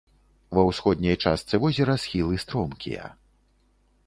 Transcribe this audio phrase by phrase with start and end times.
[0.57, 3.05] Ва ўсходняй частцы возера схілы стромкія.